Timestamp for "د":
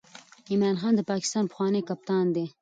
0.95-1.01